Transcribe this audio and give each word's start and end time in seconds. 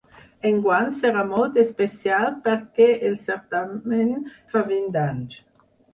Enguany 0.51 0.87
serà 1.01 1.25
molt 1.33 1.59
especial 1.63 2.25
perquè 2.47 2.87
el 3.11 3.15
certamen 3.27 4.17
fa 4.55 4.65
vint 4.73 4.91
anys. 5.07 5.37